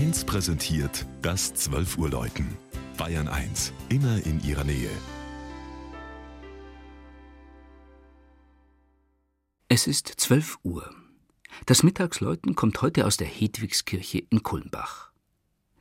[0.00, 2.56] 1 präsentiert das 12 Uhr Läuten.
[2.96, 4.88] Bayern 1, immer in ihrer Nähe.
[9.68, 10.88] Es ist 12 Uhr.
[11.66, 15.12] Das Mittagsläuten kommt heute aus der Hedwigskirche in Kulmbach.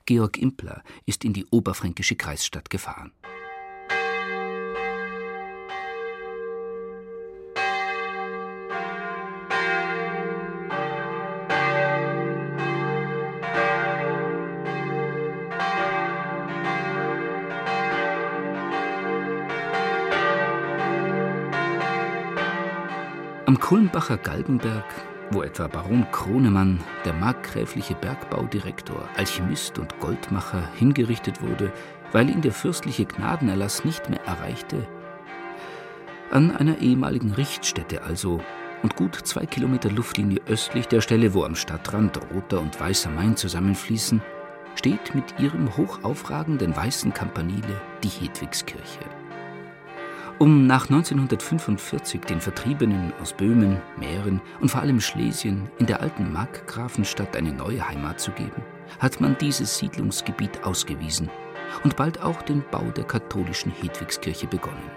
[0.06, 3.14] Georg Impler ist in die oberfränkische Kreisstadt gefahren.
[23.50, 24.86] Am Kulmbacher Galgenberg,
[25.32, 31.74] wo etwa Baron Kronemann, der markgräfliche Bergbaudirektor, Alchemist und Goldmacher, hingerichtet wurde,
[32.12, 34.88] weil ihn der fürstliche Gnadenerlass nicht mehr erreichte,
[36.30, 38.40] an einer ehemaligen Richtstätte also
[38.84, 43.36] und gut zwei Kilometer Luftlinie östlich der Stelle, wo am Stadtrand Roter und Weißer Main
[43.36, 44.22] zusammenfließen,
[44.76, 49.19] steht mit ihrem hochaufragenden weißen Campanile die Hedwigskirche.
[50.40, 56.32] Um nach 1945 den Vertriebenen aus Böhmen, Mähren und vor allem Schlesien in der alten
[56.32, 58.64] Markgrafenstadt eine neue Heimat zu geben,
[59.00, 61.30] hat man dieses Siedlungsgebiet ausgewiesen
[61.84, 64.90] und bald auch den Bau der katholischen Hedwigskirche begonnen.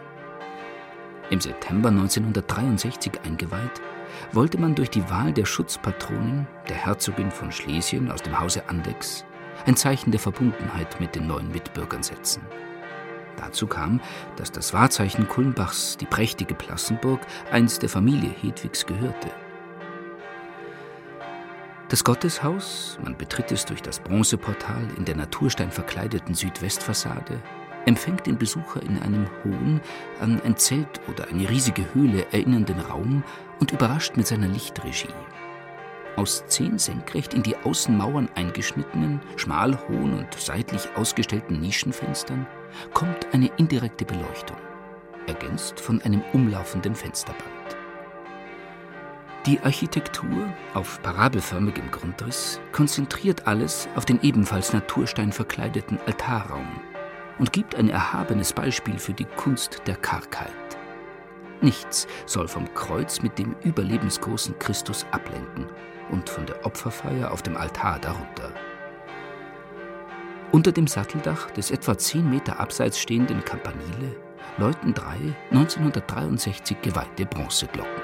[1.31, 3.83] Im September 1963 eingeweiht,
[4.31, 9.25] wollte man durch die Wahl der Schutzpatronin, der Herzogin von Schlesien aus dem Hause Andex,
[9.67, 12.43] ein Zeichen der Verbundenheit mit den neuen Mitbürgern setzen.
[13.37, 14.01] Dazu kam,
[14.37, 19.31] dass das Wahrzeichen Kulmbachs, die prächtige Plassenburg, einst der Familie Hedwigs gehörte.
[21.89, 27.43] Das Gotteshaus, man betritt es durch das Bronzeportal in der Naturstein verkleideten Südwestfassade,
[27.85, 29.81] empfängt den Besucher in einem hohen,
[30.21, 33.25] an ein Zelt oder eine riesige Höhle erinnernden Raum
[33.61, 35.09] und überrascht mit seiner Lichtregie
[36.17, 42.47] aus zehn senkrecht in die Außenmauern eingeschnittenen, schmal hohen und seitlich ausgestellten Nischenfenstern
[42.93, 44.57] kommt eine indirekte Beleuchtung,
[45.27, 47.49] ergänzt von einem umlaufenden Fensterband.
[49.47, 56.81] Die Architektur auf parabelförmigem Grundriss konzentriert alles auf den ebenfalls Naturstein verkleideten Altarraum
[57.39, 60.53] und gibt ein erhabenes Beispiel für die Kunst der Kargheit.
[61.61, 65.67] Nichts soll vom Kreuz mit dem überlebensgroßen Christus ablenken
[66.11, 68.53] und von der Opferfeier auf dem Altar darunter.
[70.53, 74.17] Unter dem Satteldach des etwa zehn Meter abseits stehenden Campanile
[74.59, 78.02] läuten drei 1963 geweihte Bronzeglocken.